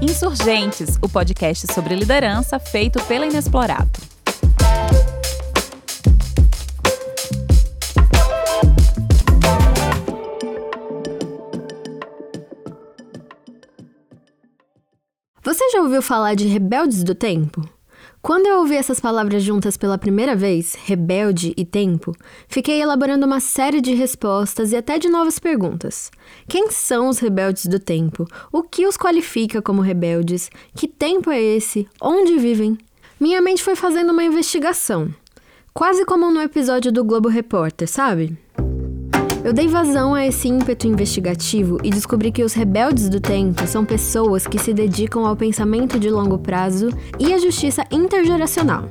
Insurgentes, 0.00 0.98
o 1.02 1.08
podcast 1.08 1.72
sobre 1.72 1.94
liderança 1.94 2.58
feito 2.58 3.02
pela 3.04 3.26
Inexplorado. 3.26 3.90
Você 15.42 15.70
já 15.70 15.82
ouviu 15.82 16.00
falar 16.00 16.34
de 16.34 16.46
rebeldes 16.46 17.02
do 17.02 17.14
tempo? 17.14 17.68
Quando 18.22 18.46
eu 18.46 18.58
ouvi 18.58 18.76
essas 18.76 19.00
palavras 19.00 19.42
juntas 19.42 19.76
pela 19.76 19.98
primeira 19.98 20.36
vez, 20.36 20.76
rebelde 20.84 21.52
e 21.56 21.64
tempo, 21.64 22.14
fiquei 22.46 22.80
elaborando 22.80 23.26
uma 23.26 23.40
série 23.40 23.80
de 23.80 23.94
respostas 23.94 24.70
e 24.70 24.76
até 24.76 24.96
de 24.96 25.08
novas 25.08 25.40
perguntas. 25.40 26.08
Quem 26.46 26.70
são 26.70 27.08
os 27.08 27.18
rebeldes 27.18 27.66
do 27.66 27.80
tempo? 27.80 28.24
O 28.52 28.62
que 28.62 28.86
os 28.86 28.96
qualifica 28.96 29.60
como 29.60 29.82
rebeldes? 29.82 30.50
Que 30.72 30.86
tempo 30.86 31.32
é 31.32 31.42
esse? 31.42 31.88
Onde 32.00 32.38
vivem? 32.38 32.78
Minha 33.18 33.42
mente 33.42 33.60
foi 33.60 33.74
fazendo 33.74 34.12
uma 34.12 34.22
investigação. 34.22 35.12
Quase 35.74 36.04
como 36.04 36.30
no 36.30 36.40
episódio 36.40 36.92
do 36.92 37.02
Globo 37.02 37.28
Repórter, 37.28 37.88
sabe? 37.88 38.38
Eu 39.44 39.52
dei 39.52 39.66
vazão 39.66 40.14
a 40.14 40.24
esse 40.24 40.46
ímpeto 40.46 40.86
investigativo 40.86 41.78
e 41.82 41.90
descobri 41.90 42.30
que 42.30 42.44
os 42.44 42.52
rebeldes 42.52 43.08
do 43.08 43.20
tempo 43.20 43.66
são 43.66 43.84
pessoas 43.84 44.46
que 44.46 44.56
se 44.56 44.72
dedicam 44.72 45.26
ao 45.26 45.34
pensamento 45.34 45.98
de 45.98 46.08
longo 46.08 46.38
prazo 46.38 46.90
e 47.18 47.34
à 47.34 47.38
justiça 47.38 47.84
intergeracional. 47.90 48.88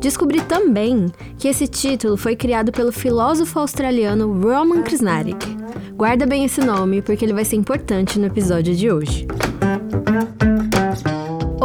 Descobri 0.00 0.42
também 0.42 1.06
que 1.38 1.48
esse 1.48 1.66
título 1.66 2.18
foi 2.18 2.36
criado 2.36 2.70
pelo 2.70 2.92
filósofo 2.92 3.58
australiano 3.58 4.30
Roman 4.42 4.82
Krznarik. 4.82 5.56
Guarda 5.96 6.26
bem 6.26 6.44
esse 6.44 6.60
nome 6.60 7.00
porque 7.00 7.24
ele 7.24 7.32
vai 7.32 7.44
ser 7.44 7.56
importante 7.56 8.18
no 8.18 8.26
episódio 8.26 8.74
de 8.76 8.90
hoje. 8.90 9.26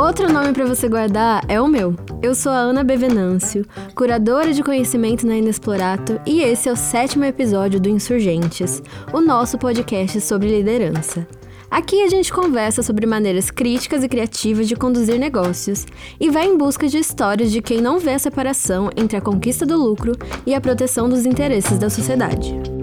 Outro 0.10 0.34
nome 0.34 0.54
para 0.54 0.66
você 0.66 0.90
guardar 0.90 1.46
é 1.48 1.62
o 1.62 1.68
meu. 1.68 1.96
Eu 2.20 2.34
sou 2.34 2.52
a 2.52 2.56
Ana 2.56 2.84
Bevenâncio, 2.84 3.64
curadora 3.94 4.52
de 4.52 4.64
conhecimento 4.64 5.24
na 5.24 5.38
Inexplorato, 5.38 6.20
e 6.26 6.42
esse 6.42 6.68
é 6.68 6.72
o 6.72 6.76
sétimo 6.76 7.26
episódio 7.26 7.80
do 7.80 7.88
Insurgentes, 7.88 8.82
o 9.14 9.22
nosso 9.22 9.56
podcast 9.60 10.20
sobre 10.20 10.48
liderança. 10.48 11.28
Aqui 11.70 12.02
a 12.02 12.10
gente 12.10 12.34
conversa 12.34 12.82
sobre 12.82 13.06
maneiras 13.06 13.52
críticas 13.52 14.04
e 14.04 14.10
criativas 14.10 14.68
de 14.68 14.76
conduzir 14.76 15.20
negócios 15.20 15.86
e 16.20 16.28
vai 16.32 16.48
em 16.48 16.58
busca 16.58 16.88
de 16.88 16.98
histórias 16.98 17.52
de 17.52 17.62
quem 17.62 17.80
não 17.80 18.00
vê 18.00 18.14
a 18.14 18.20
separação 18.20 18.90
entre 18.98 19.16
a 19.16 19.22
conquista 19.22 19.64
do 19.64 19.78
lucro 19.78 20.14
e 20.44 20.56
a 20.56 20.60
proteção 20.60 21.08
dos 21.08 21.24
interesses 21.24 21.78
da 21.78 21.88
sociedade. 21.88 22.79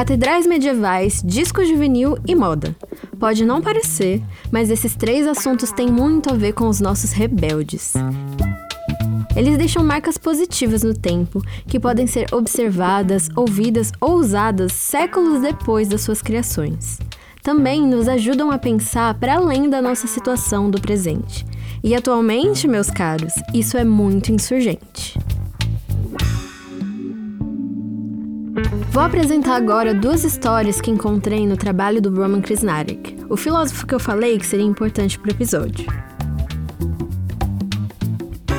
Catedrais 0.00 0.46
medievais, 0.46 1.22
disco 1.22 1.62
juvenil 1.62 2.16
e 2.26 2.34
moda. 2.34 2.74
Pode 3.18 3.44
não 3.44 3.60
parecer, 3.60 4.22
mas 4.50 4.70
esses 4.70 4.96
três 4.96 5.26
assuntos 5.26 5.72
têm 5.72 5.88
muito 5.88 6.32
a 6.32 6.34
ver 6.34 6.54
com 6.54 6.68
os 6.68 6.80
nossos 6.80 7.12
rebeldes. 7.12 7.92
Eles 9.36 9.58
deixam 9.58 9.84
marcas 9.84 10.16
positivas 10.16 10.82
no 10.82 10.94
tempo, 10.94 11.42
que 11.66 11.78
podem 11.78 12.06
ser 12.06 12.32
observadas, 12.32 13.28
ouvidas 13.36 13.92
ou 14.00 14.14
usadas 14.14 14.72
séculos 14.72 15.42
depois 15.42 15.86
das 15.86 16.00
suas 16.00 16.22
criações. 16.22 16.98
Também 17.42 17.86
nos 17.86 18.08
ajudam 18.08 18.50
a 18.50 18.56
pensar 18.56 19.12
para 19.12 19.34
além 19.34 19.68
da 19.68 19.82
nossa 19.82 20.06
situação 20.06 20.70
do 20.70 20.80
presente. 20.80 21.44
E 21.84 21.94
atualmente, 21.94 22.66
meus 22.66 22.88
caros, 22.88 23.34
isso 23.52 23.76
é 23.76 23.84
muito 23.84 24.32
insurgente. 24.32 25.18
Vou 28.90 29.04
apresentar 29.04 29.54
agora 29.54 29.94
duas 29.94 30.24
histórias 30.24 30.80
que 30.80 30.90
encontrei 30.90 31.46
no 31.46 31.56
trabalho 31.56 32.02
do 32.02 32.12
Roman 32.12 32.40
Krznarik, 32.40 33.24
o 33.28 33.36
filósofo 33.36 33.86
que 33.86 33.94
eu 33.94 34.00
falei 34.00 34.36
que 34.36 34.44
seria 34.44 34.66
importante 34.66 35.16
para 35.16 35.28
o 35.28 35.32
episódio. 35.32 35.86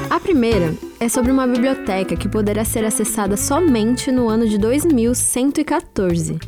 A 0.09 0.18
primeira 0.22 0.74
é 1.02 1.09
sobre 1.09 1.34
uma 1.34 1.46
biblioteca 1.46 2.16
que 2.16 2.30
poderá 2.30 2.64
ser 2.64 2.86
acessada 2.86 3.36
somente 3.36 4.09
no 4.09 4.30
ano 4.30 4.47
de 4.47 4.58
2114. 4.58 6.40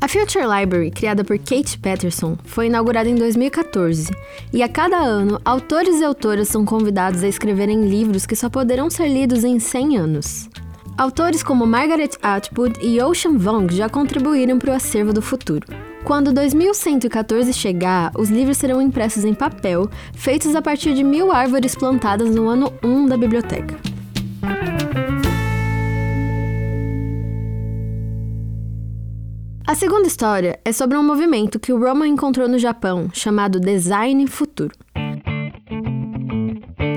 A 0.00 0.06
Future 0.06 0.44
Library, 0.44 0.92
criada 0.92 1.24
por 1.24 1.36
Kate 1.36 1.80
Patterson, 1.80 2.38
foi 2.44 2.66
inaugurada 2.66 3.08
em 3.08 3.16
2014, 3.16 4.12
e 4.52 4.62
a 4.62 4.68
cada 4.68 4.98
ano, 4.98 5.40
autores 5.44 6.00
e 6.00 6.04
autoras 6.04 6.46
são 6.46 6.64
convidados 6.64 7.24
a 7.24 7.28
escreverem 7.28 7.88
livros 7.88 8.24
que 8.24 8.36
só 8.36 8.48
poderão 8.48 8.88
ser 8.88 9.08
lidos 9.08 9.42
em 9.42 9.58
100 9.58 9.98
anos. 9.98 10.48
Autores 10.96 11.42
como 11.42 11.66
Margaret 11.66 12.10
Atwood 12.22 12.78
e 12.82 13.00
Ocean 13.00 13.38
Vuong 13.38 13.74
já 13.74 13.88
contribuíram 13.88 14.58
para 14.58 14.72
o 14.72 14.74
acervo 14.74 15.12
do 15.12 15.22
futuro. 15.22 15.66
Quando 16.04 16.32
2114 16.32 17.52
chegar, 17.52 18.12
os 18.16 18.28
livros 18.28 18.58
serão 18.58 18.80
impressos 18.80 19.24
em 19.24 19.32
papel, 19.32 19.88
feitos 20.12 20.54
a 20.54 20.60
partir 20.60 20.94
de 20.94 21.02
mil 21.02 21.32
árvores 21.32 21.74
plantadas 21.74 22.34
no 22.34 22.48
ano 22.48 22.72
1 22.84 23.06
da 23.06 23.16
biblioteca. 23.16 23.76
A 29.66 29.74
segunda 29.74 30.06
história 30.06 30.60
é 30.64 30.72
sobre 30.72 30.98
um 30.98 31.02
movimento 31.02 31.58
que 31.58 31.72
o 31.72 31.78
Roman 31.78 32.08
encontrou 32.08 32.46
no 32.46 32.58
Japão, 32.58 33.08
chamado 33.14 33.58
Design 33.58 34.26
Futuro. 34.26 34.74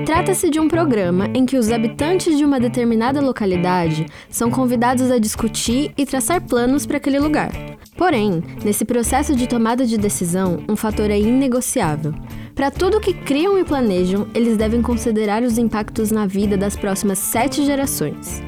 Trata-se 0.06 0.48
de 0.48 0.60
um 0.60 0.68
programa 0.68 1.28
em 1.34 1.44
que 1.44 1.56
os 1.56 1.68
habitantes 1.68 2.38
de 2.38 2.44
uma 2.44 2.60
determinada 2.60 3.20
localidade 3.20 4.06
são 4.30 4.52
convidados 4.52 5.10
a 5.10 5.18
discutir 5.18 5.92
e 5.98 6.06
traçar 6.06 6.40
planos 6.40 6.86
para 6.86 6.98
aquele 6.98 7.18
lugar. 7.18 7.50
Porém, 7.96 8.40
nesse 8.64 8.84
processo 8.84 9.34
de 9.34 9.48
tomada 9.48 9.84
de 9.84 9.98
decisão, 9.98 10.62
um 10.68 10.76
fator 10.76 11.10
é 11.10 11.18
inegociável. 11.18 12.14
Para 12.54 12.70
tudo 12.70 13.00
que 13.00 13.12
criam 13.12 13.58
e 13.58 13.64
planejam, 13.64 14.28
eles 14.32 14.56
devem 14.56 14.80
considerar 14.80 15.42
os 15.42 15.58
impactos 15.58 16.12
na 16.12 16.24
vida 16.24 16.56
das 16.56 16.76
próximas 16.76 17.18
sete 17.18 17.64
gerações. 17.64 18.40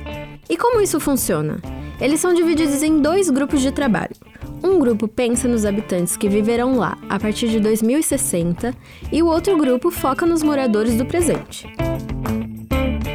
E 0.49 0.57
como 0.57 0.81
isso 0.81 1.01
funciona? 1.01 1.61
Eles 2.01 2.21
são 2.21 2.33
divididos 2.33 2.85
em 2.85 3.03
dois 3.03 3.29
grupos 3.31 3.61
de 3.61 3.73
trabalho. 3.73 4.15
Um 4.63 4.79
grupo 4.79 5.07
pensa 5.07 5.47
nos 5.47 5.65
habitantes 5.65 6.17
que 6.17 6.29
viverão 6.29 6.77
lá 6.77 6.99
a 7.09 7.19
partir 7.19 7.49
de 7.49 7.61
2060 7.61 8.75
e 9.13 9.23
o 9.23 9.27
outro 9.27 9.57
grupo 9.57 9.91
foca 9.91 10.27
nos 10.27 10.43
moradores 10.43 10.97
do 10.97 11.07
presente. 11.07 11.67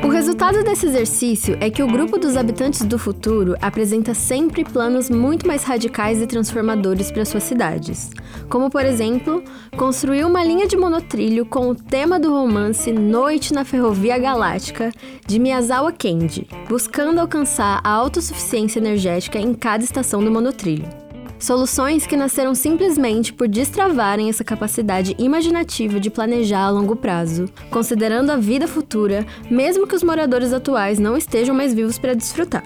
O 0.04 0.10
resultado 0.10 0.64
desse 0.64 0.86
exercício 0.86 1.58
é 1.62 1.70
que 1.70 1.82
o 1.82 1.88
grupo 1.88 2.18
dos 2.18 2.36
habitantes 2.36 2.84
do 2.84 3.00
futuro 3.00 3.56
apresenta 3.62 4.14
sempre 4.14 4.64
planos 4.64 5.10
muito 5.10 5.48
mais 5.48 5.64
radicais 5.64 6.22
e 6.22 6.28
transformadores 6.28 7.10
para 7.10 7.26
suas 7.26 7.44
cidades, 7.44 8.12
como 8.50 8.70
por 8.70 8.86
exemplo, 8.86 9.44
construir 9.78 10.26
uma 10.26 10.44
linha 10.44 10.68
de 10.68 10.78
monotrilho 10.78 11.46
com 11.46 11.70
o 11.70 11.76
tema 11.76 12.20
do 12.20 12.30
romance 12.32 12.92
Noite 12.92 13.54
na 13.54 13.64
Ferrovia 13.64 14.18
Galáctica 14.18 14.92
de 15.26 15.40
Miyazawa 15.40 15.92
Kendi, 15.92 16.48
buscando 16.68 17.20
alcançar 17.20 17.80
a 17.84 17.90
autossuficiência 17.90 18.80
energética 18.80 19.40
em 19.40 19.54
cada 19.54 19.84
estação 19.84 20.24
do 20.24 20.30
monotrilho. 20.30 21.03
Soluções 21.44 22.08
que 22.08 22.16
nasceram 22.16 22.56
simplesmente 22.56 23.34
por 23.34 23.50
destravarem 23.50 24.30
essa 24.30 24.46
capacidade 24.46 25.14
imaginativa 25.20 26.00
de 26.00 26.10
planejar 26.10 26.62
a 26.62 26.70
longo 26.70 26.96
prazo, 26.96 27.50
considerando 27.70 28.30
a 28.30 28.38
vida 28.38 28.66
futura, 28.66 29.26
mesmo 29.52 29.86
que 29.86 29.94
os 29.94 30.04
moradores 30.04 30.54
atuais 30.54 31.00
não 31.00 31.18
estejam 31.18 31.54
mais 31.54 31.74
vivos 31.74 32.00
para 32.00 32.14
desfrutar. 32.14 32.64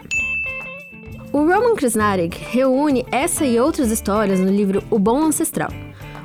O 1.34 1.40
Roman 1.40 1.74
Krznarik 1.74 2.38
reúne 2.52 3.04
essa 3.12 3.44
e 3.48 3.60
outras 3.60 3.90
histórias 3.90 4.40
no 4.40 4.52
livro 4.52 4.84
O 4.92 5.00
Bom 5.00 5.24
Ancestral, 5.24 5.72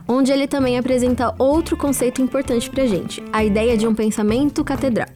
onde 0.06 0.30
ele 0.30 0.46
também 0.46 0.76
apresenta 0.76 1.34
outro 1.38 1.74
conceito 1.74 2.20
importante 2.20 2.68
para 2.68 2.84
gente, 2.84 3.24
a 3.32 3.42
ideia 3.42 3.78
de 3.78 3.86
um 3.86 3.94
pensamento 3.94 4.62
catedral. 4.62 5.08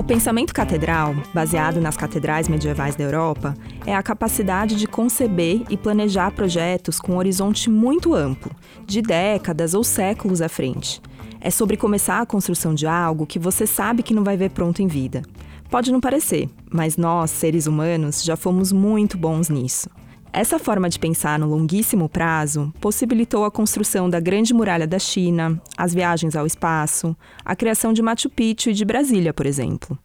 O 0.00 0.02
pensamento 0.02 0.54
catedral, 0.54 1.14
baseado 1.34 1.78
nas 1.78 1.94
catedrais 1.94 2.48
medievais 2.48 2.96
da 2.96 3.04
Europa, 3.04 3.54
é 3.90 3.94
a 3.96 4.02
capacidade 4.04 4.76
de 4.76 4.86
conceber 4.86 5.62
e 5.68 5.76
planejar 5.76 6.30
projetos 6.30 7.00
com 7.00 7.14
um 7.14 7.16
horizonte 7.16 7.68
muito 7.68 8.14
amplo, 8.14 8.52
de 8.86 9.02
décadas 9.02 9.74
ou 9.74 9.82
séculos 9.82 10.40
à 10.40 10.48
frente. 10.48 11.02
É 11.40 11.50
sobre 11.50 11.76
começar 11.76 12.20
a 12.20 12.26
construção 12.26 12.72
de 12.72 12.86
algo 12.86 13.26
que 13.26 13.38
você 13.38 13.66
sabe 13.66 14.04
que 14.04 14.14
não 14.14 14.22
vai 14.22 14.36
ver 14.36 14.50
pronto 14.50 14.80
em 14.80 14.86
vida. 14.86 15.22
Pode 15.68 15.90
não 15.90 16.00
parecer, 16.00 16.48
mas 16.70 16.96
nós, 16.96 17.32
seres 17.32 17.66
humanos, 17.66 18.22
já 18.22 18.36
fomos 18.36 18.70
muito 18.70 19.18
bons 19.18 19.48
nisso. 19.48 19.90
Essa 20.32 20.60
forma 20.60 20.88
de 20.88 20.96
pensar 20.96 21.36
no 21.36 21.48
longuíssimo 21.48 22.08
prazo 22.08 22.72
possibilitou 22.80 23.44
a 23.44 23.50
construção 23.50 24.08
da 24.08 24.20
Grande 24.20 24.54
Muralha 24.54 24.86
da 24.86 25.00
China, 25.00 25.60
as 25.76 25.92
viagens 25.92 26.36
ao 26.36 26.46
espaço, 26.46 27.16
a 27.44 27.56
criação 27.56 27.92
de 27.92 28.02
Machu 28.02 28.30
Picchu 28.30 28.70
e 28.70 28.72
de 28.72 28.84
Brasília, 28.84 29.34
por 29.34 29.46
exemplo. 29.46 29.98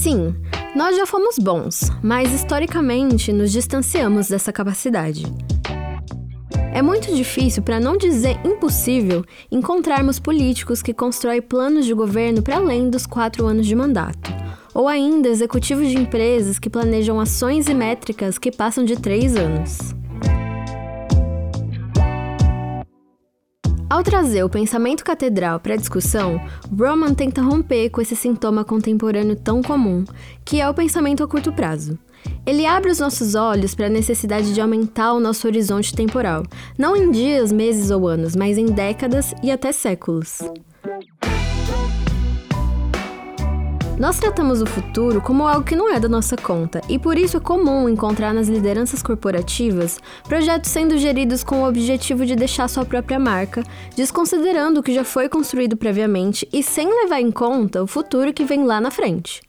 Sim, 0.00 0.34
nós 0.74 0.96
já 0.96 1.04
fomos 1.04 1.36
bons, 1.38 1.90
mas 2.02 2.32
historicamente 2.32 3.34
nos 3.34 3.52
distanciamos 3.52 4.28
dessa 4.28 4.50
capacidade. 4.50 5.26
É 6.72 6.80
muito 6.80 7.14
difícil, 7.14 7.62
para 7.62 7.78
não 7.78 7.98
dizer 7.98 8.40
impossível, 8.42 9.22
encontrarmos 9.52 10.18
políticos 10.18 10.80
que 10.80 10.94
constroem 10.94 11.42
planos 11.42 11.84
de 11.84 11.92
governo 11.92 12.40
para 12.40 12.56
além 12.56 12.88
dos 12.88 13.04
quatro 13.04 13.46
anos 13.46 13.66
de 13.66 13.76
mandato, 13.76 14.32
ou 14.72 14.88
ainda 14.88 15.28
executivos 15.28 15.90
de 15.90 15.98
empresas 15.98 16.58
que 16.58 16.70
planejam 16.70 17.20
ações 17.20 17.68
e 17.68 17.74
métricas 17.74 18.38
que 18.38 18.50
passam 18.50 18.86
de 18.86 18.96
três 18.96 19.36
anos. 19.36 19.99
Ao 23.90 24.04
trazer 24.04 24.44
o 24.44 24.48
pensamento 24.48 25.02
catedral 25.02 25.58
para 25.58 25.74
a 25.74 25.76
discussão, 25.76 26.40
Broman 26.70 27.12
tenta 27.12 27.42
romper 27.42 27.90
com 27.90 28.00
esse 28.00 28.14
sintoma 28.14 28.64
contemporâneo 28.64 29.34
tão 29.34 29.60
comum, 29.60 30.04
que 30.44 30.60
é 30.60 30.70
o 30.70 30.72
pensamento 30.72 31.24
a 31.24 31.26
curto 31.26 31.52
prazo. 31.52 31.98
Ele 32.46 32.64
abre 32.64 32.92
os 32.92 33.00
nossos 33.00 33.34
olhos 33.34 33.74
para 33.74 33.86
a 33.86 33.90
necessidade 33.90 34.54
de 34.54 34.60
aumentar 34.60 35.12
o 35.12 35.18
nosso 35.18 35.44
horizonte 35.48 35.92
temporal, 35.92 36.44
não 36.78 36.96
em 36.96 37.10
dias, 37.10 37.50
meses 37.50 37.90
ou 37.90 38.06
anos, 38.06 38.36
mas 38.36 38.56
em 38.56 38.66
décadas 38.66 39.34
e 39.42 39.50
até 39.50 39.72
séculos. 39.72 40.38
Nós 44.00 44.18
tratamos 44.18 44.62
o 44.62 44.66
futuro 44.66 45.20
como 45.20 45.46
algo 45.46 45.62
que 45.62 45.76
não 45.76 45.92
é 45.92 46.00
da 46.00 46.08
nossa 46.08 46.34
conta, 46.34 46.80
e 46.88 46.98
por 46.98 47.18
isso 47.18 47.36
é 47.36 47.40
comum 47.40 47.86
encontrar 47.86 48.32
nas 48.32 48.48
lideranças 48.48 49.02
corporativas 49.02 50.00
projetos 50.26 50.70
sendo 50.70 50.96
geridos 50.96 51.44
com 51.44 51.60
o 51.60 51.68
objetivo 51.68 52.24
de 52.24 52.34
deixar 52.34 52.66
sua 52.66 52.86
própria 52.86 53.18
marca, 53.18 53.62
desconsiderando 53.94 54.80
o 54.80 54.82
que 54.82 54.94
já 54.94 55.04
foi 55.04 55.28
construído 55.28 55.76
previamente 55.76 56.48
e 56.50 56.62
sem 56.62 56.88
levar 56.88 57.20
em 57.20 57.30
conta 57.30 57.82
o 57.82 57.86
futuro 57.86 58.32
que 58.32 58.42
vem 58.42 58.64
lá 58.64 58.80
na 58.80 58.90
frente. 58.90 59.42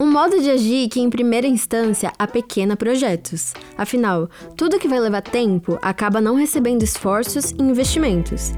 Um 0.00 0.10
modo 0.10 0.40
de 0.40 0.50
agir 0.50 0.88
que, 0.88 0.98
em 0.98 1.10
primeira 1.10 1.46
instância, 1.46 2.10
apequena 2.18 2.76
projetos. 2.76 3.52
Afinal, 3.76 4.30
tudo 4.56 4.78
que 4.78 4.88
vai 4.88 4.98
levar 4.98 5.20
tempo 5.20 5.78
acaba 5.82 6.22
não 6.22 6.36
recebendo 6.36 6.82
esforços 6.82 7.50
e 7.50 7.62
investimentos. 7.62 8.50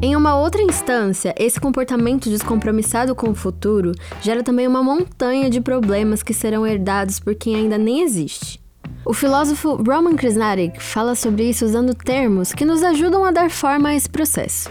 Em 0.00 0.14
uma 0.14 0.36
outra 0.38 0.62
instância, 0.62 1.34
esse 1.36 1.58
comportamento 1.58 2.30
descompromissado 2.30 3.16
com 3.16 3.30
o 3.30 3.34
futuro 3.34 3.90
gera 4.20 4.44
também 4.44 4.64
uma 4.64 4.80
montanha 4.80 5.50
de 5.50 5.60
problemas 5.60 6.22
que 6.22 6.32
serão 6.32 6.64
herdados 6.64 7.18
por 7.18 7.34
quem 7.34 7.56
ainda 7.56 7.76
nem 7.76 8.02
existe. 8.02 8.60
O 9.04 9.12
filósofo 9.12 9.74
Roman 9.74 10.14
Krishnarik 10.14 10.80
fala 10.80 11.16
sobre 11.16 11.50
isso 11.50 11.64
usando 11.64 11.96
termos 11.96 12.52
que 12.52 12.64
nos 12.64 12.80
ajudam 12.84 13.24
a 13.24 13.32
dar 13.32 13.50
forma 13.50 13.88
a 13.88 13.94
esse 13.96 14.08
processo. 14.08 14.70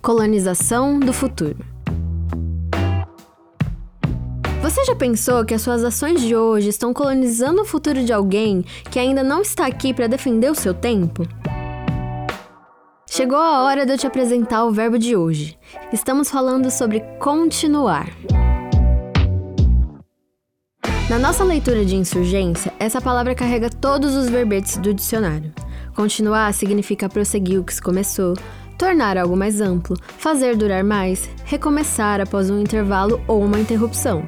Colonização 0.00 1.00
do 1.00 1.12
futuro. 1.12 1.58
Você 4.62 4.84
já 4.84 4.94
pensou 4.94 5.44
que 5.44 5.54
as 5.54 5.62
suas 5.62 5.82
ações 5.82 6.20
de 6.20 6.36
hoje 6.36 6.68
estão 6.68 6.94
colonizando 6.94 7.62
o 7.62 7.64
futuro 7.64 8.04
de 8.04 8.12
alguém 8.12 8.64
que 8.92 9.00
ainda 9.00 9.24
não 9.24 9.42
está 9.42 9.66
aqui 9.66 9.92
para 9.92 10.06
defender 10.06 10.52
o 10.52 10.54
seu 10.54 10.72
tempo? 10.72 11.26
Chegou 13.22 13.38
a 13.38 13.62
hora 13.62 13.86
de 13.86 13.92
eu 13.92 13.96
te 13.96 14.04
apresentar 14.04 14.64
o 14.64 14.72
verbo 14.72 14.98
de 14.98 15.14
hoje. 15.14 15.56
Estamos 15.92 16.28
falando 16.28 16.68
sobre 16.72 16.98
continuar. 17.20 18.08
Na 21.08 21.20
nossa 21.20 21.44
leitura 21.44 21.84
de 21.84 21.94
insurgência, 21.94 22.72
essa 22.80 23.00
palavra 23.00 23.32
carrega 23.32 23.70
todos 23.70 24.16
os 24.16 24.28
verbetes 24.28 24.76
do 24.76 24.92
dicionário. 24.92 25.52
Continuar 25.94 26.52
significa 26.52 27.08
prosseguir 27.08 27.60
o 27.60 27.64
que 27.64 27.72
se 27.72 27.80
começou, 27.80 28.34
tornar 28.76 29.16
algo 29.16 29.36
mais 29.36 29.60
amplo, 29.60 29.96
fazer 30.18 30.56
durar 30.56 30.82
mais, 30.82 31.30
recomeçar 31.44 32.20
após 32.20 32.50
um 32.50 32.58
intervalo 32.58 33.22
ou 33.28 33.40
uma 33.40 33.60
interrupção. 33.60 34.24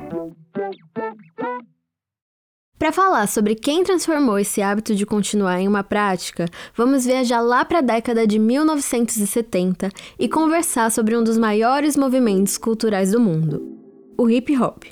Para 2.85 2.93
falar 2.93 3.27
sobre 3.29 3.55
quem 3.55 3.83
transformou 3.83 4.39
esse 4.39 4.61
hábito 4.61 4.95
de 4.95 5.07
continuar 5.07 5.59
em 5.59 5.67
uma 5.67 5.83
prática, 5.83 6.45
vamos 6.77 7.07
viajar 7.07 7.41
lá 7.41 7.65
para 7.65 7.79
a 7.79 7.81
década 7.81 8.27
de 8.27 8.39
1970 8.39 9.89
e 10.19 10.29
conversar 10.29 10.91
sobre 10.91 11.17
um 11.17 11.25
dos 11.25 11.39
maiores 11.39 11.97
movimentos 11.97 12.59
culturais 12.59 13.13
do 13.13 13.19
mundo, 13.19 13.67
o 14.19 14.29
hip 14.29 14.55
hop. 14.59 14.85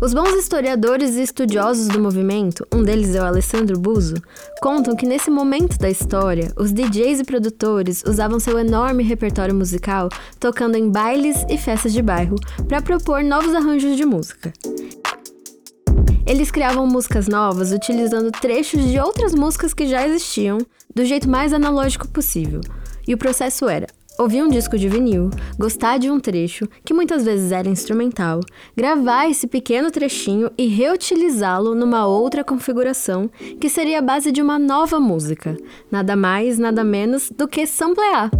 Os 0.00 0.14
bons 0.14 0.36
historiadores 0.36 1.16
e 1.16 1.22
estudiosos 1.22 1.88
do 1.88 1.98
movimento, 1.98 2.64
um 2.72 2.84
deles 2.84 3.16
é 3.16 3.20
o 3.20 3.26
Alessandro 3.26 3.76
Buzo, 3.76 4.22
contam 4.62 4.94
que 4.94 5.04
nesse 5.04 5.32
momento 5.32 5.76
da 5.78 5.90
história, 5.90 6.52
os 6.56 6.72
DJs 6.72 7.20
e 7.20 7.24
produtores 7.24 8.04
usavam 8.06 8.38
seu 8.38 8.56
enorme 8.56 9.02
repertório 9.02 9.54
musical 9.54 10.10
tocando 10.38 10.76
em 10.76 10.88
bailes 10.88 11.44
e 11.50 11.58
festas 11.58 11.92
de 11.92 12.00
bairro 12.00 12.36
para 12.68 12.80
propor 12.80 13.24
novos 13.24 13.52
arranjos 13.52 13.96
de 13.96 14.06
música. 14.06 14.52
Eles 16.26 16.50
criavam 16.50 16.86
músicas 16.86 17.26
novas 17.26 17.72
utilizando 17.72 18.30
trechos 18.30 18.84
de 18.84 18.98
outras 18.98 19.34
músicas 19.34 19.74
que 19.74 19.86
já 19.86 20.06
existiam, 20.06 20.58
do 20.94 21.04
jeito 21.04 21.28
mais 21.28 21.52
analógico 21.52 22.06
possível. 22.08 22.60
E 23.06 23.14
o 23.14 23.18
processo 23.18 23.68
era 23.68 23.86
ouvir 24.18 24.42
um 24.42 24.48
disco 24.48 24.76
de 24.76 24.86
vinil, 24.86 25.30
gostar 25.58 25.98
de 25.98 26.10
um 26.10 26.20
trecho, 26.20 26.68
que 26.84 26.92
muitas 26.92 27.24
vezes 27.24 27.52
era 27.52 27.68
instrumental, 27.68 28.40
gravar 28.76 29.30
esse 29.30 29.46
pequeno 29.46 29.90
trechinho 29.90 30.50
e 30.58 30.66
reutilizá-lo 30.66 31.74
numa 31.74 32.06
outra 32.06 32.44
configuração, 32.44 33.30
que 33.58 33.70
seria 33.70 33.98
a 33.98 34.02
base 34.02 34.30
de 34.30 34.42
uma 34.42 34.58
nova 34.58 35.00
música. 35.00 35.56
Nada 35.90 36.14
mais, 36.16 36.58
nada 36.58 36.84
menos 36.84 37.30
do 37.30 37.48
que 37.48 37.66
samplear. 37.66 38.30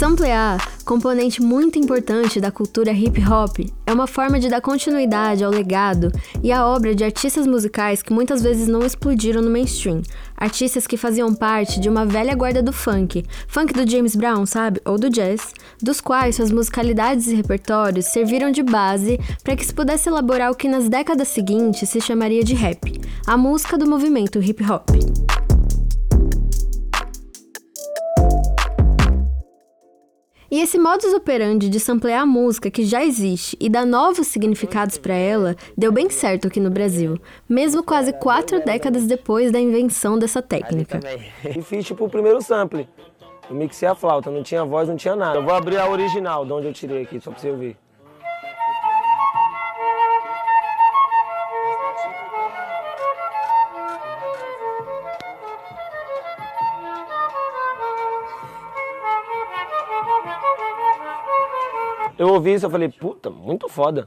Samplear, 0.00 0.66
componente 0.82 1.42
muito 1.42 1.78
importante 1.78 2.40
da 2.40 2.50
cultura 2.50 2.90
hip 2.90 3.20
hop, 3.28 3.58
é 3.86 3.92
uma 3.92 4.06
forma 4.06 4.40
de 4.40 4.48
dar 4.48 4.62
continuidade 4.62 5.44
ao 5.44 5.50
legado 5.50 6.10
e 6.42 6.50
à 6.50 6.66
obra 6.66 6.94
de 6.94 7.04
artistas 7.04 7.46
musicais 7.46 8.00
que 8.00 8.10
muitas 8.10 8.40
vezes 8.42 8.66
não 8.66 8.82
explodiram 8.82 9.42
no 9.42 9.50
mainstream. 9.50 10.00
Artistas 10.34 10.86
que 10.86 10.96
faziam 10.96 11.34
parte 11.34 11.78
de 11.78 11.90
uma 11.90 12.06
velha 12.06 12.34
guarda 12.34 12.62
do 12.62 12.72
funk, 12.72 13.26
funk 13.46 13.74
do 13.74 13.86
James 13.86 14.16
Brown, 14.16 14.46
sabe? 14.46 14.80
Ou 14.86 14.96
do 14.96 15.10
jazz, 15.10 15.52
dos 15.82 16.00
quais 16.00 16.36
suas 16.36 16.50
musicalidades 16.50 17.26
e 17.26 17.34
repertórios 17.34 18.06
serviram 18.06 18.50
de 18.50 18.62
base 18.62 19.20
para 19.44 19.54
que 19.54 19.66
se 19.66 19.74
pudesse 19.74 20.08
elaborar 20.08 20.50
o 20.50 20.56
que 20.56 20.66
nas 20.66 20.88
décadas 20.88 21.28
seguintes 21.28 21.90
se 21.90 22.00
chamaria 22.00 22.42
de 22.42 22.54
rap, 22.54 22.98
a 23.26 23.36
música 23.36 23.76
do 23.76 23.86
movimento 23.86 24.42
hip 24.42 24.64
hop. 24.64 24.88
E 30.50 30.60
esse 30.60 30.80
modus 30.80 31.14
operandi 31.14 31.68
de 31.68 31.78
samplear 31.78 32.22
a 32.22 32.26
música 32.26 32.70
que 32.72 32.84
já 32.84 33.04
existe 33.04 33.56
e 33.60 33.68
dar 33.68 33.86
novos 33.86 34.26
significados 34.26 34.98
para 34.98 35.14
ela 35.14 35.54
deu 35.76 35.92
bem 35.92 36.10
certo 36.10 36.48
aqui 36.48 36.58
no 36.58 36.70
Brasil, 36.70 37.20
mesmo 37.48 37.84
quase 37.84 38.12
quatro 38.12 38.64
décadas 38.64 39.06
depois 39.06 39.52
da 39.52 39.60
invenção 39.60 40.18
dessa 40.18 40.42
técnica. 40.42 40.98
E 41.56 41.62
fiz 41.62 41.86
tipo 41.86 42.04
o 42.04 42.08
primeiro 42.08 42.42
sample. 42.42 42.88
Eu 43.48 43.54
mixei 43.54 43.88
a 43.88 43.94
flauta, 43.94 44.30
não 44.30 44.42
tinha 44.42 44.64
voz, 44.64 44.88
não 44.88 44.96
tinha 44.96 45.14
nada. 45.14 45.38
Eu 45.38 45.44
vou 45.44 45.54
abrir 45.54 45.76
a 45.76 45.88
original, 45.88 46.44
de 46.44 46.52
onde 46.52 46.66
eu 46.66 46.72
tirei 46.72 47.02
aqui, 47.02 47.20
só 47.20 47.30
pra 47.30 47.40
você 47.40 47.50
ouvir. 47.50 47.76
Eu 62.20 62.28
ouvi 62.28 62.52
isso, 62.52 62.66
eu 62.66 62.70
falei, 62.70 62.86
puta, 62.90 63.30
muito 63.30 63.66
foda. 63.66 64.06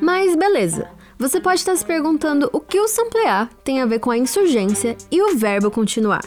Mas 0.00 0.36
beleza. 0.36 0.88
Você 1.18 1.40
pode 1.40 1.58
estar 1.58 1.74
se 1.74 1.84
perguntando 1.84 2.48
o 2.52 2.60
que 2.60 2.78
o 2.78 2.86
samplear 2.86 3.52
tem 3.64 3.82
a 3.82 3.86
ver 3.86 3.98
com 3.98 4.12
a 4.12 4.16
insurgência 4.16 4.96
e 5.10 5.20
o 5.20 5.36
verbo 5.36 5.68
continuar. 5.68 6.22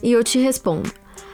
E 0.00 0.12
eu 0.12 0.22
te 0.22 0.38
respondo. 0.38 0.88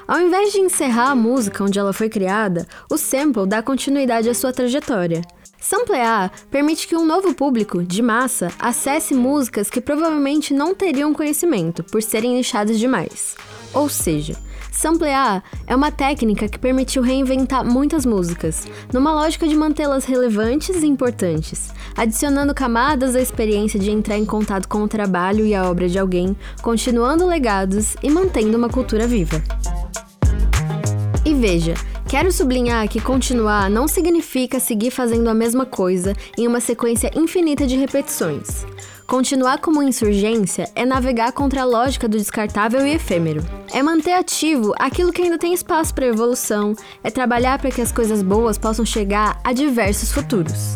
Ao 0.09 0.19
invés 0.19 0.51
de 0.51 0.61
encerrar 0.61 1.11
a 1.11 1.15
música 1.15 1.63
onde 1.63 1.79
ela 1.79 1.93
foi 1.93 2.09
criada, 2.09 2.67
o 2.91 2.97
sample 2.97 3.47
dá 3.47 3.63
continuidade 3.63 4.31
à 4.31 4.35
sua 4.35 4.51
trajetória. 4.51 5.21
Samplear 5.63 6.33
permite 6.51 6.89
que 6.89 6.97
um 6.97 7.07
novo 7.07 7.33
público, 7.33 7.85
de 7.85 8.03
massa, 8.03 8.51
acesse 8.59 9.15
músicas 9.15 9.71
que 9.71 9.81
provavelmente 9.81 10.53
não 10.53 10.75
teriam 10.75 11.15
conhecimento 11.15 11.85
por 11.85 12.03
serem 12.03 12.35
nichadas 12.35 12.81
demais. 12.81 13.37
Ou 13.73 13.89
seja, 13.89 14.37
samplear 14.73 15.41
é 15.65 15.77
uma 15.77 15.93
técnica 15.93 16.49
que 16.49 16.59
permitiu 16.59 17.01
reinventar 17.01 17.65
muitas 17.65 18.05
músicas, 18.05 18.67
numa 18.93 19.15
lógica 19.15 19.47
de 19.47 19.55
mantê-las 19.55 20.05
relevantes 20.05 20.83
e 20.83 20.87
importantes, 20.87 21.71
adicionando 21.97 22.53
camadas 22.53 23.15
à 23.15 23.21
experiência 23.21 23.79
de 23.79 23.93
entrar 23.93 24.19
em 24.19 24.25
contato 24.25 24.67
com 24.67 24.83
o 24.83 24.89
trabalho 24.89 25.47
e 25.47 25.55
a 25.55 25.71
obra 25.71 25.89
de 25.89 25.97
alguém, 25.97 26.37
continuando 26.61 27.25
legados 27.25 27.95
e 28.03 28.11
mantendo 28.11 28.59
uma 28.59 28.69
cultura 28.69 29.07
viva. 29.07 29.41
E 31.25 31.33
veja, 31.33 31.75
Quero 32.13 32.31
sublinhar 32.31 32.87
que 32.91 33.01
continuar 33.01 33.71
não 33.71 33.89
significa 33.89 34.61
seguir 34.61 34.91
fazendo 34.91 35.31
a 35.31 35.35
mesma 35.35 35.65
coisa 35.65 36.15
em 36.37 36.47
uma 36.47 36.61
sequência 36.61 37.11
infinita 37.15 37.67
de 37.67 37.75
repetições. 37.75 38.67
Continuar 39.07 39.63
como 39.63 39.83
insurgência 39.83 40.71
é 40.75 40.85
navegar 40.85 41.33
contra 41.33 41.63
a 41.63 41.65
lógica 41.65 42.07
do 42.07 42.19
descartável 42.19 42.87
e 42.87 42.97
efêmero. 42.97 43.43
É 43.73 43.83
manter 43.83 44.13
ativo 44.13 44.75
aquilo 44.79 45.11
que 45.11 45.23
ainda 45.23 45.39
tem 45.39 45.55
espaço 45.55 45.95
para 45.95 46.05
evolução, 46.05 46.77
é 47.03 47.11
trabalhar 47.11 47.59
para 47.59 47.71
que 47.71 47.81
as 47.81 47.91
coisas 47.91 48.23
boas 48.23 48.59
possam 48.59 48.85
chegar 48.85 49.41
a 49.43 49.55
diversos 49.55 50.13
futuros. 50.13 50.75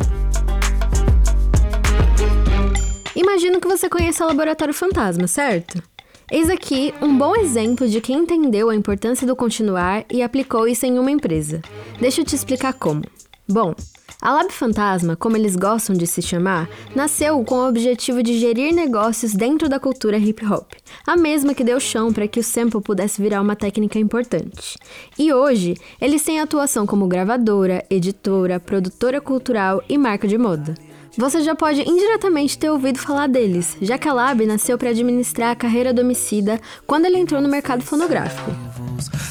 Imagino 3.15 3.61
que 3.61 3.69
você 3.69 3.91
conheça 3.91 4.25
o 4.25 4.27
Laboratório 4.27 4.73
Fantasma, 4.73 5.27
certo? 5.27 5.83
Eis 6.29 6.51
aqui 6.51 6.93
um 7.01 7.17
bom 7.17 7.37
exemplo 7.37 7.89
de 7.89 8.01
quem 8.01 8.19
entendeu 8.19 8.69
a 8.69 8.75
importância 8.75 9.25
do 9.25 9.37
continuar 9.37 10.05
e 10.13 10.25
aplicou 10.25 10.67
isso 10.67 10.85
em 10.85 10.99
uma 10.99 11.11
empresa. 11.11 11.63
Deixa 12.01 12.21
eu 12.21 12.25
te 12.25 12.35
explicar 12.35 12.73
como. 12.73 13.05
Bom, 13.49 13.73
a 14.21 14.33
Lab 14.33 14.51
Fantasma, 14.51 15.15
como 15.15 15.37
eles 15.37 15.55
gostam 15.55 15.95
de 15.95 16.05
se 16.05 16.21
chamar, 16.21 16.69
nasceu 16.97 17.45
com 17.45 17.55
o 17.55 17.69
objetivo 17.69 18.25
de 18.25 18.41
gerir 18.41 18.75
negócios 18.75 19.35
dentro 19.35 19.69
da 19.69 19.79
cultura 19.79 20.19
hip 20.19 20.45
hop, 20.45 20.73
a 21.07 21.17
mesma 21.17 21.55
que 21.55 21.63
deu 21.63 21.79
chão 21.79 22.13
para 22.13 22.27
que 22.27 22.41
o 22.41 22.43
sample 22.43 22.81
pudesse 22.81 23.23
virar 23.23 23.41
uma 23.41 23.55
técnica 23.55 24.01
importante. 24.01 24.77
E 25.17 25.33
hoje, 25.33 25.75
eles 26.01 26.25
têm 26.25 26.41
atuação 26.41 26.87
como 26.87 27.07
gravadora, 27.07 27.85
editora, 27.89 28.59
produtora 28.59 29.21
cultural 29.21 29.81
e 29.89 29.97
marca 29.97 30.27
de 30.27 30.37
moda. 30.37 30.75
Você 31.19 31.41
já 31.41 31.55
pode 31.55 31.81
indiretamente 31.81 32.59
ter 32.59 32.71
ouvido 32.71 32.99
falar 32.99 33.27
deles, 33.27 33.75
já 33.81 33.97
que 33.97 34.07
a 34.07 34.13
Lab 34.13 34.45
nasceu 34.45 34.77
para 34.77 34.91
administrar 34.91 35.53
a 35.53 35.57
carreira 35.57 35.93
do 35.93 36.03
homicida 36.03 36.61
quando 36.87 37.07
ele 37.07 37.17
entrou 37.17 37.41
no 37.41 37.49
mercado 37.49 37.83
fonográfico. 37.83 38.51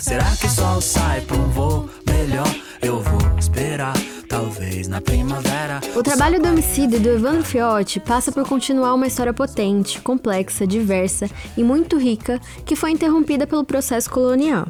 Será 0.02 0.26
que 0.36 0.50
sol 0.50 0.82
sai 0.82 1.22
pra 1.22 1.38
um 1.38 1.48
voo 1.50 1.90
melhor? 2.08 2.48
Eu 2.82 3.02
vou 3.02 3.20
esperar. 3.38 3.94
Talvez 4.28 4.88
na 4.88 5.00
primavera. 5.00 5.80
O 5.96 6.02
trabalho 6.02 6.42
do 6.42 6.50
homicida 6.50 6.98
e 6.98 7.00
do 7.00 7.10
Evandro 7.10 7.44
Fiotti 7.44 8.00
passa 8.00 8.32
por 8.32 8.46
continuar 8.46 8.94
uma 8.94 9.08
história 9.08 9.34
potente, 9.34 10.02
complexa, 10.02 10.66
diversa 10.68 11.30
e 11.56 11.64
muito 11.64 11.98
rica 11.98 12.42
que 12.66 12.76
foi 12.76 12.92
interrompida 12.92 13.48
pelo 13.48 13.64
processo 13.64 14.10
colonial. 14.10 14.68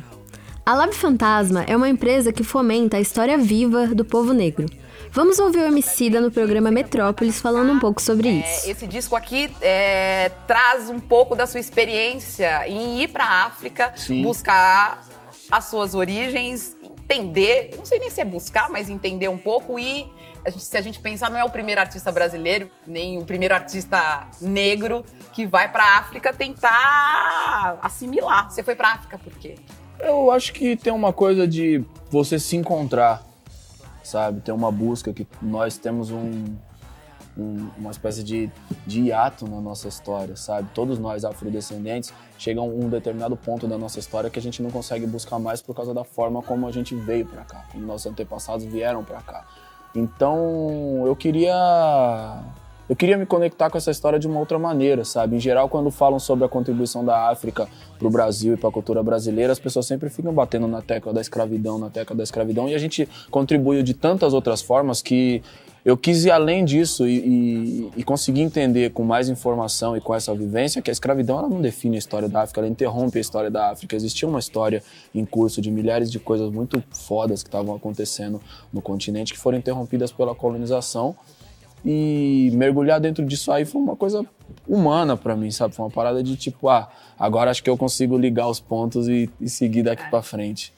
A 0.66 0.74
Lab 0.74 0.94
Fantasma 0.94 1.64
é 1.68 1.78
uma 1.78 1.88
empresa 1.88 2.34
que 2.34 2.44
fomenta 2.44 2.98
a 2.98 3.00
história 3.00 3.38
viva 3.38 3.86
do 3.86 4.04
povo 4.04 4.34
negro. 4.34 4.66
Vamos 5.12 5.38
ouvir 5.38 5.60
o 5.60 5.68
Emicida 5.68 6.20
no 6.20 6.32
programa 6.32 6.72
Metrópolis 6.72 7.40
falando 7.40 7.72
um 7.72 7.78
pouco 7.78 8.02
sobre 8.02 8.30
é, 8.30 8.32
isso. 8.32 8.72
Esse 8.72 8.88
disco 8.88 9.16
aqui 9.16 9.56
é, 9.62 10.32
traz 10.48 10.90
um 10.90 11.00
pouco 11.00 11.36
da 11.36 11.46
sua 11.46 11.60
experiência 11.60 12.68
em 12.68 13.00
ir 13.00 13.10
para 13.10 13.24
a 13.24 13.46
África, 13.46 13.94
Sim. 13.96 14.24
buscar 14.24 15.06
as 15.52 15.66
suas 15.66 15.94
origens, 15.94 16.76
entender, 16.82 17.76
não 17.78 17.86
sei 17.86 18.00
nem 18.00 18.10
se 18.10 18.20
é 18.20 18.26
buscar, 18.26 18.68
mas 18.68 18.90
entender 18.90 19.28
um 19.28 19.38
pouco 19.38 19.78
e 19.78 20.12
a 20.44 20.50
gente, 20.50 20.64
se 20.64 20.78
a 20.78 20.82
gente 20.82 21.00
pensar, 21.00 21.30
não 21.30 21.38
é 21.38 21.44
o 21.44 21.50
primeiro 21.52 21.80
artista 21.80 22.12
brasileiro, 22.12 22.72
nem 22.88 23.20
o 23.20 23.24
primeiro 23.24 23.54
artista 23.54 24.28
negro 24.42 25.06
que 25.32 25.46
vai 25.46 25.72
para 25.72 25.84
a 25.84 25.98
África 26.00 26.34
tentar 26.34 27.78
assimilar. 27.84 28.50
Você 28.50 28.64
foi 28.64 28.76
para 28.76 28.88
a 28.88 28.94
África 28.94 29.20
por 29.20 29.34
quê? 29.34 29.54
Eu 30.00 30.32
acho 30.32 30.54
que 30.54 30.76
tem 30.76 30.94
uma 30.94 31.14
coisa 31.14 31.48
de 31.48 31.84
você 32.10 32.38
se 32.38 32.56
encontrar 32.56 33.26
sabe? 34.06 34.40
Tem 34.42 34.54
uma 34.54 34.72
busca 34.72 35.12
que 35.12 35.28
nós 35.42 35.78
temos 35.78 36.12
um, 36.12 36.56
um, 37.38 37.70
uma 37.78 37.92
espécie 37.92 38.24
de, 38.24 38.50
de 38.86 39.02
hiato 39.02 39.48
na 39.50 39.60
nossa 39.60 39.88
história, 39.88 40.36
sabe? 40.36 40.70
Todos 40.74 41.00
nós 41.00 41.26
afrodescendentes 41.26 42.14
chegam 42.38 42.66
a 42.66 42.68
um 42.68 42.88
determinado 42.88 43.36
ponto 43.36 43.68
da 43.68 43.78
nossa 43.78 44.00
história 44.00 44.30
que 44.30 44.40
a 44.40 44.42
gente 44.42 44.62
não 44.62 44.70
consegue 44.70 45.06
buscar 45.08 45.40
mais 45.40 45.62
por 45.62 45.76
causa 45.76 45.94
da 45.94 46.04
forma 46.04 46.42
como 46.42 46.68
a 46.68 46.72
gente 46.72 46.96
veio 46.96 47.26
para 47.26 47.44
cá, 47.44 47.66
como 47.72 47.86
nossos 47.86 48.10
antepassados 48.12 48.66
vieram 48.66 49.04
para 49.04 49.22
cá. 49.22 49.46
Então, 49.96 51.04
eu 51.06 51.16
queria 51.16 52.44
eu 52.88 52.96
queria 52.96 53.18
me 53.18 53.26
conectar 53.26 53.70
com 53.70 53.78
essa 53.78 53.90
história 53.90 54.20
de 54.20 54.28
uma 54.28 54.40
outra 54.40 54.60
maneira, 54.60 55.04
sabe? 55.04 55.36
Em 55.36 55.40
geral, 55.40 55.68
quando 55.68 55.90
falam 55.90 56.20
sobre 56.20 56.46
a 56.46 56.50
contribuição 56.50 57.04
da 57.04 57.30
África 57.30 57.68
para 57.98 58.08
o 58.08 58.12
Brasil 58.12 58.54
e 58.54 58.58
para 58.58 58.70
a 58.70 58.72
cultura 58.72 59.02
brasileira, 59.02 59.52
as 59.52 59.60
pessoas 59.60 59.88
sempre 59.88 60.10
ficam 60.10 60.34
batendo 60.34 60.68
na 60.68 60.82
tecla 60.82 61.12
da 61.12 61.22
escravidão, 61.22 61.80
na 61.80 61.90
tecla 61.90 62.16
da 62.16 62.24
escravidão, 62.24 62.70
e 62.70 62.76
a 62.76 62.78
gente 62.78 63.10
contribuiu 63.32 63.82
de 63.82 63.94
tantas 63.94 64.34
outras 64.34 64.62
formas 64.62 65.02
que 65.02 65.42
eu 65.84 65.96
quis 65.96 66.26
ir 66.26 66.32
além 66.32 66.66
disso 66.66 67.08
e, 67.08 67.20
e, 67.20 67.92
e 67.98 68.04
conseguir 68.04 68.42
entender 68.42 68.92
com 68.92 69.04
mais 69.04 69.30
informação 69.30 69.96
e 69.96 70.02
com 70.02 70.16
essa 70.16 70.34
vivência 70.34 70.82
que 70.82 70.90
a 70.90 70.94
escravidão 70.94 71.38
ela 71.38 71.48
não 71.48 71.62
define 71.62 71.96
a 71.96 72.00
história 72.00 72.28
da 72.28 72.42
África, 72.42 72.60
ela 72.60 72.68
interrompe 72.68 73.20
a 73.20 73.22
história 73.22 73.52
da 73.52 73.70
África. 73.70 73.96
Existia 73.96 74.28
uma 74.28 74.40
história 74.40 74.82
em 75.14 75.24
curso 75.24 75.62
de 75.62 75.70
milhares 75.70 76.12
de 76.12 76.20
coisas 76.20 76.52
muito 76.52 76.84
fodas 76.90 77.44
que 77.44 77.50
estavam 77.50 77.76
acontecendo 77.76 78.42
no 78.74 78.82
continente 78.82 79.32
que 79.32 79.40
foram 79.40 79.60
interrompidas 79.60 80.12
pela 80.12 80.34
colonização 80.34 81.16
e 81.86 82.50
mergulhar 82.54 83.00
dentro 83.00 83.24
disso 83.24 83.52
aí 83.52 83.64
foi 83.64 83.80
uma 83.80 83.96
coisa 83.96 84.26
humana 84.68 85.16
para 85.16 85.36
mim, 85.36 85.52
sabe? 85.52 85.76
Foi 85.76 85.86
uma 85.86 85.92
parada 85.92 86.24
de 86.24 86.36
tipo, 86.36 86.68
ah, 86.68 86.90
agora 87.18 87.52
acho 87.52 87.64
que 87.64 87.70
eu 87.70 87.78
consigo 87.78 88.18
ligar 88.18 88.48
os 88.48 88.60
pontos 88.60 89.08
e, 89.08 89.30
e 89.40 89.48
seguir 89.48 89.84
daqui 89.84 90.10
para 90.10 90.24
frente. 90.24 90.74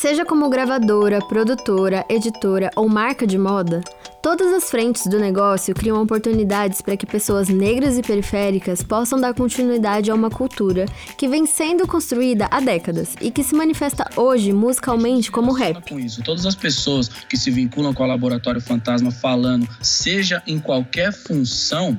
Seja 0.00 0.24
como 0.24 0.48
gravadora, 0.48 1.18
produtora, 1.18 2.06
editora 2.08 2.70
ou 2.74 2.88
marca 2.88 3.26
de 3.26 3.36
moda, 3.36 3.82
Todas 4.22 4.52
as 4.52 4.70
frentes 4.70 5.06
do 5.06 5.18
negócio 5.18 5.74
criam 5.74 6.02
oportunidades 6.02 6.82
para 6.82 6.94
que 6.94 7.06
pessoas 7.06 7.48
negras 7.48 7.96
e 7.96 8.02
periféricas 8.02 8.82
possam 8.82 9.18
dar 9.18 9.32
continuidade 9.32 10.10
a 10.10 10.14
uma 10.14 10.28
cultura 10.28 10.84
que 11.16 11.26
vem 11.26 11.46
sendo 11.46 11.86
construída 11.86 12.46
há 12.50 12.60
décadas 12.60 13.16
e 13.18 13.30
que 13.30 13.42
se 13.42 13.54
manifesta 13.54 14.04
hoje 14.14 14.52
musicalmente 14.52 15.30
como 15.30 15.52
rap. 15.52 15.88
Com 15.88 15.98
isso, 15.98 16.22
todas 16.22 16.44
as 16.44 16.54
pessoas 16.54 17.08
que 17.08 17.36
se 17.36 17.50
vinculam 17.50 17.94
com 17.94 18.02
o 18.02 18.06
Laboratório 18.06 18.60
Fantasma 18.60 19.10
falando, 19.10 19.66
seja 19.80 20.42
em 20.46 20.60
qualquer 20.60 21.14
função, 21.14 21.98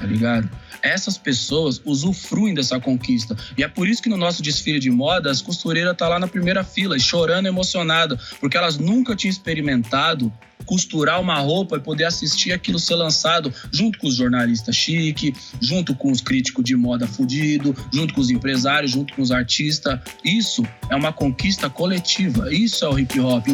tá 0.00 0.06
ligado? 0.06 0.50
Essas 0.82 1.18
pessoas 1.18 1.80
usufruem 1.84 2.54
dessa 2.54 2.80
conquista. 2.80 3.36
E 3.56 3.62
é 3.62 3.68
por 3.68 3.86
isso 3.86 4.02
que 4.02 4.08
no 4.08 4.16
nosso 4.16 4.42
desfile 4.42 4.80
de 4.80 4.90
moda, 4.90 5.30
as 5.30 5.42
costureiras 5.42 5.94
tá 5.96 6.08
lá 6.08 6.18
na 6.18 6.26
primeira 6.26 6.64
fila, 6.64 6.98
chorando 6.98 7.46
emocionada, 7.46 8.18
porque 8.40 8.56
elas 8.56 8.78
nunca 8.78 9.14
tinham 9.14 9.30
experimentado 9.30 10.32
costurar 10.64 11.20
uma 11.20 11.38
roupa 11.38 11.76
e 11.76 11.80
poder 11.80 12.04
assistir 12.04 12.52
aquilo 12.52 12.78
ser 12.78 12.94
lançado 12.94 13.52
junto 13.72 13.98
com 13.98 14.06
os 14.06 14.14
jornalistas 14.14 14.76
chique, 14.76 15.34
junto 15.60 15.94
com 15.94 16.12
os 16.12 16.20
críticos 16.20 16.64
de 16.64 16.76
moda 16.76 17.06
fudido, 17.06 17.74
junto 17.92 18.14
com 18.14 18.20
os 18.20 18.30
empresários, 18.30 18.92
junto 18.92 19.14
com 19.14 19.22
os 19.22 19.32
artistas. 19.32 19.98
Isso 20.24 20.64
é 20.88 20.94
uma 20.94 21.12
conquista 21.12 21.68
coletiva. 21.68 22.54
Isso 22.54 22.84
é 22.84 22.88
o 22.88 22.98
hip 22.98 23.18
hop. 23.18 23.48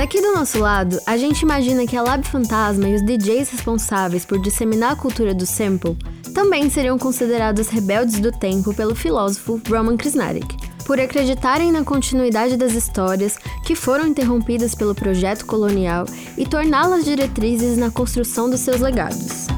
Daqui 0.00 0.18
do 0.18 0.32
nosso 0.32 0.58
lado, 0.58 0.98
a 1.04 1.14
gente 1.18 1.42
imagina 1.42 1.86
que 1.86 1.94
a 1.94 2.00
Lab 2.00 2.26
Fantasma 2.26 2.88
e 2.88 2.94
os 2.94 3.04
DJs 3.04 3.50
responsáveis 3.50 4.24
por 4.24 4.40
disseminar 4.40 4.92
a 4.92 4.96
cultura 4.96 5.34
do 5.34 5.44
sample 5.44 5.94
também 6.32 6.70
seriam 6.70 6.98
considerados 6.98 7.68
rebeldes 7.68 8.18
do 8.18 8.32
tempo 8.32 8.72
pelo 8.72 8.94
filósofo 8.94 9.60
Roman 9.68 9.98
Krishnarik 9.98 10.56
por 10.86 10.98
acreditarem 10.98 11.70
na 11.70 11.84
continuidade 11.84 12.56
das 12.56 12.72
histórias 12.72 13.36
que 13.62 13.74
foram 13.74 14.06
interrompidas 14.06 14.74
pelo 14.74 14.94
projeto 14.94 15.44
colonial 15.44 16.06
e 16.34 16.46
torná-las 16.46 17.04
diretrizes 17.04 17.76
na 17.76 17.90
construção 17.90 18.48
dos 18.48 18.60
seus 18.60 18.80
legados. 18.80 19.49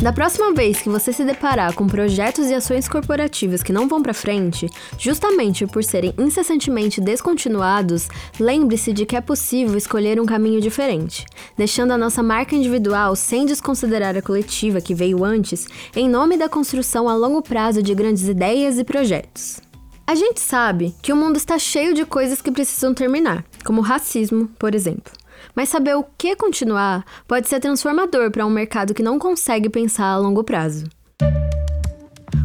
Da 0.00 0.12
próxima 0.12 0.52
vez 0.52 0.80
que 0.80 0.88
você 0.88 1.12
se 1.12 1.24
deparar 1.24 1.74
com 1.74 1.88
projetos 1.88 2.46
e 2.46 2.54
ações 2.54 2.88
corporativas 2.88 3.64
que 3.64 3.72
não 3.72 3.88
vão 3.88 4.00
para 4.00 4.14
frente, 4.14 4.70
justamente 4.96 5.66
por 5.66 5.82
serem 5.82 6.14
incessantemente 6.16 7.00
descontinuados, 7.00 8.06
lembre-se 8.38 8.92
de 8.92 9.04
que 9.04 9.16
é 9.16 9.20
possível 9.20 9.76
escolher 9.76 10.20
um 10.20 10.24
caminho 10.24 10.60
diferente, 10.60 11.26
deixando 11.56 11.90
a 11.90 11.98
nossa 11.98 12.22
marca 12.22 12.54
individual 12.54 13.16
sem 13.16 13.44
desconsiderar 13.44 14.16
a 14.16 14.22
coletiva 14.22 14.80
que 14.80 14.94
veio 14.94 15.24
antes, 15.24 15.66
em 15.96 16.08
nome 16.08 16.36
da 16.36 16.48
construção 16.48 17.08
a 17.08 17.16
longo 17.16 17.42
prazo 17.42 17.82
de 17.82 17.92
grandes 17.92 18.28
ideias 18.28 18.78
e 18.78 18.84
projetos. 18.84 19.60
A 20.06 20.14
gente 20.14 20.38
sabe 20.38 20.94
que 21.02 21.12
o 21.12 21.16
mundo 21.16 21.38
está 21.38 21.58
cheio 21.58 21.92
de 21.92 22.04
coisas 22.04 22.40
que 22.40 22.52
precisam 22.52 22.94
terminar, 22.94 23.44
como 23.64 23.80
racismo, 23.80 24.48
por 24.60 24.76
exemplo. 24.76 25.17
Mas 25.54 25.68
saber 25.68 25.96
o 25.96 26.04
que 26.16 26.36
continuar 26.36 27.04
pode 27.26 27.48
ser 27.48 27.60
transformador 27.60 28.30
para 28.30 28.46
um 28.46 28.50
mercado 28.50 28.94
que 28.94 29.02
não 29.02 29.18
consegue 29.18 29.68
pensar 29.68 30.06
a 30.06 30.18
longo 30.18 30.44
prazo. 30.44 30.86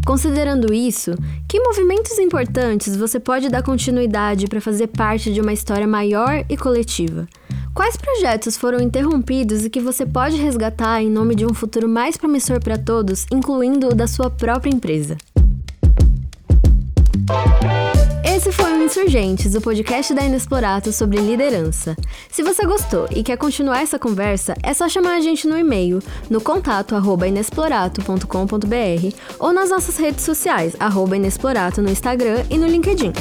Considerando 0.06 0.74
isso, 0.74 1.16
que 1.48 1.62
movimentos 1.62 2.20
importantes 2.20 2.96
você 2.96 3.20
pode 3.20 3.50
dar 3.50 3.64
continuidade 3.64 4.48
para 4.48 4.60
fazer 4.60 4.88
parte 4.88 5.32
de 5.32 5.40
uma 5.40 5.54
história 5.54 5.88
maior 5.88 6.44
e 6.50 6.58
coletiva? 6.58 7.26
Quais 7.74 7.98
projetos 7.98 8.58
foram 8.58 8.80
interrompidos 8.80 9.66
e 9.66 9.70
que 9.70 9.80
você 9.80 10.06
pode 10.06 10.36
resgatar 10.36 11.02
em 11.02 11.10
nome 11.10 11.34
de 11.36 11.46
um 11.46 11.54
futuro 11.54 11.88
mais 11.88 12.18
promissor 12.18 12.62
para 12.62 12.78
todos, 12.78 13.26
incluindo 13.32 13.90
o 13.90 13.96
da 13.96 14.06
sua 14.06 14.30
própria 14.30 14.70
empresa? 14.70 15.18
Esse 18.36 18.52
foi 18.52 18.74
o 18.74 18.84
Insurgentes, 18.84 19.54
o 19.54 19.62
podcast 19.62 20.12
da 20.12 20.24
Inexplorato 20.24 20.92
sobre 20.92 21.20
liderança. 21.20 21.96
Se 22.32 22.42
você 22.42 22.66
gostou 22.66 23.08
e 23.16 23.22
quer 23.22 23.38
continuar 23.38 23.84
essa 23.84 24.00
conversa, 24.00 24.56
é 24.63 24.74
só 24.74 24.90
chamar 24.90 25.18
a 25.18 25.22
gente 25.22 25.48
no 25.48 25.56
e-mail, 25.56 26.00
no 26.32 26.42
contato 26.42 26.96
inexplorato.com.br 27.28 29.16
ou 29.38 29.54
nas 29.54 29.70
nossas 29.70 29.98
redes 29.98 30.25
sociais, 30.25 30.75
inexplorato 31.16 31.80
no 31.80 31.92
Instagram 31.92 32.44
e 32.50 32.58
no 32.58 32.66
LinkedIn. 32.66 33.13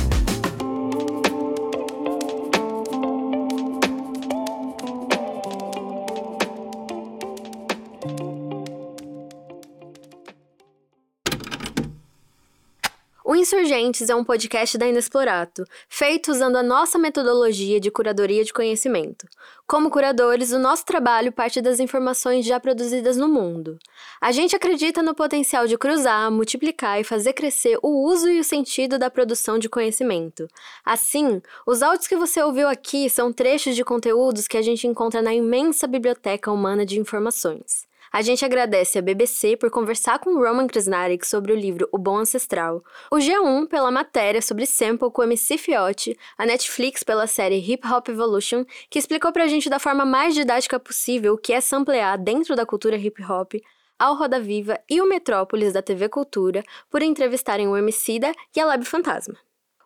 Insurgentes 13.52 14.09
é 14.09 14.14
um 14.14 14.25
podcast 14.25 14.78
da 14.78 14.87
Inexplorato, 14.87 15.66
feito 15.87 16.32
usando 16.32 16.56
a 16.56 16.62
nossa 16.62 16.99
metodologia 16.99 17.78
de 17.78 17.90
curadoria 17.90 18.42
de 18.42 18.50
conhecimento. 18.50 19.26
Como 19.66 19.90
curadores, 19.90 20.52
o 20.52 20.59
nosso 20.59 20.87
trabalho 20.87 21.30
parte 21.30 21.61
das 21.61 21.78
informações 21.78 22.47
já 22.47 22.59
produzidas 22.59 23.18
no 23.18 23.28
mundo. 23.28 23.78
A 24.23 24.32
gente 24.32 24.56
acredita 24.56 25.02
no 25.02 25.14
potencial 25.14 25.66
de 25.66 25.76
cruzar, 25.76 26.30
multiplicar 26.30 26.99
e 26.99 27.04
fazer 27.04 27.35
crescer 27.35 27.78
o 27.82 28.06
uso 28.06 28.30
e 28.30 28.40
o 28.40 28.44
sentido 28.44 28.99
da 28.99 29.11
produção 29.11 29.59
de 29.59 29.68
conhecimento. 29.68 30.49
Assim, 30.82 31.42
os 31.66 31.82
áudios 31.82 32.09
que 32.09 32.16
você 32.16 32.42
ouviu 32.42 32.66
aqui 32.66 33.11
são 33.11 33.30
trechos 33.35 33.76
de 33.76 33.85
conteúdos 33.85 34.49
que 34.49 34.56
a 34.56 34.62
gente 34.62 34.87
encontra 34.87 35.21
na 35.21 35.35
imensa 35.35 35.87
biblioteca 35.87 36.50
humana 36.50 36.87
de 36.87 36.99
informações. 36.99 37.91
A 38.12 38.21
gente 38.21 38.45
agradece 38.45 38.99
a 38.99 39.02
BBC 39.02 39.57
por 39.57 39.71
conversar 39.71 40.19
com 40.19 40.37
Roman 40.37 40.66
Krasnarek 40.66 41.26
sobre 41.26 41.50
o 41.50 41.57
livro 41.57 41.88
O 41.90 41.97
Bom 41.97 42.19
Ancestral, 42.19 42.85
o 43.11 43.16
G1 43.16 43.66
pela 43.66 43.90
matéria 43.90 44.42
sobre 44.42 44.66
sample 44.66 45.11
com 45.11 45.23
MC 45.23 45.57
Fiotti, 45.57 46.14
a 46.37 46.45
Netflix 46.45 47.02
pela 47.02 47.26
série 47.26 47.57
Hip 47.57 47.88
Hop 47.88 48.07
Evolution, 48.11 48.66
que 48.90 48.99
explicou 48.99 49.33
pra 49.33 49.47
gente 49.47 49.71
da 49.71 49.78
forma 49.78 50.04
mais 50.04 50.35
didática 50.35 50.78
possível 50.78 51.33
o 51.33 51.38
que 51.38 51.54
é 51.54 51.61
samplear 51.62 52.23
dentro 52.23 52.54
da 52.54 52.66
cultura 52.66 52.97
hip 52.97 53.25
hop, 53.25 53.54
ao 53.99 54.14
Roda 54.14 54.38
Viva 54.38 54.78
e 54.90 55.00
o 55.00 55.09
Metrópolis 55.09 55.73
da 55.73 55.81
TV 55.81 56.07
Cultura 56.11 56.62
por 56.90 57.00
entrevistarem 57.00 57.66
o 57.66 57.78
Emicida 57.78 58.31
e 58.54 58.61
a 58.61 58.66
Lab 58.66 58.85
Fantasma. 58.85 59.38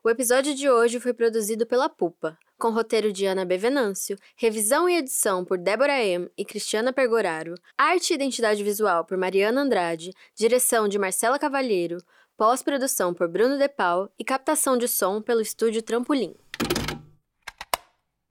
O 0.03 0.11
episódio 0.11 0.53
de 0.53 0.69
hoje 0.69 0.99
foi 0.99 1.15
produzido 1.15 1.65
pela 1.65 1.89
Pupa, 1.89 2.37
com 2.59 2.71
roteiro 2.71 3.13
de 3.13 3.27
Ana 3.27 3.45
B. 3.45 3.59
Venâncio, 3.59 4.17
revisão 4.37 4.89
e 4.89 4.97
edição 4.97 5.45
por 5.45 5.59
Débora 5.59 6.03
M. 6.03 6.31
e 6.37 6.45
Cristiana 6.45 6.93
Pergoraro, 6.93 7.55
arte 7.77 8.11
e 8.11 8.15
identidade 8.15 8.63
visual 8.63 9.05
por 9.05 9.17
Mariana 9.17 9.63
Andrade, 9.63 10.13
direção 10.35 10.89
de 10.89 10.99
Marcela 10.99 11.39
Cavalheiro, 11.39 11.99
pós-produção 12.37 13.15
por 13.15 13.29
Bruno 13.29 13.57
De 13.57 13.69
Paul 13.69 14.11
e 14.19 14.25
captação 14.25 14.77
de 14.77 14.87
som 14.89 15.23
pelo 15.23 15.41
estúdio 15.41 15.83
Trampolim. 15.83 16.35